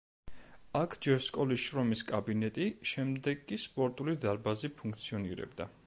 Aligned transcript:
აქ 0.79 0.93
ჯერ 1.07 1.19
სკოლის 1.25 1.65
შრომის 1.65 2.03
კაბინეტი, 2.13 2.67
შემდეგ 2.93 3.45
კი 3.53 3.61
სპორტული 3.67 4.21
დარბაზი 4.25 4.75
ფუნქციონირებდა. 4.83 5.75